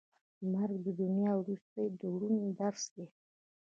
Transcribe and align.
مرګ 0.51 0.75
د 0.85 0.87
دنیا 1.01 1.31
وروستی 1.37 1.85
دروند 1.99 2.41
درس 2.59 2.83
دی. 2.93 3.05